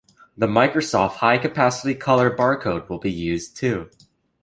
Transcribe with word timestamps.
The 0.35 0.47
Microsoft 0.47 1.17
High 1.17 1.37
Capacity 1.37 1.93
Color 1.93 2.35
Barcode 2.35 2.89
will 2.89 2.97
be 2.97 3.11
used 3.11 3.55
too. 3.55 3.91